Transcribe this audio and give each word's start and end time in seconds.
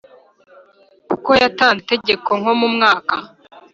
kuko 1.09 1.29
yatanze 1.43 1.77
itegeko 1.83 2.31
nko 2.39 2.53
mumwaka 2.59 3.15